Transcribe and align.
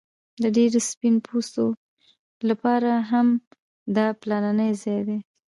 د 0.41 0.43
ډیرو 0.57 0.79
سپین 0.89 1.15
پوستو 1.25 1.65
لپاره 2.49 2.91
هم 3.11 3.27
دا 3.95 4.07
پلرنی 4.21 4.71
ځای 4.83 5.01
دی 5.07 5.19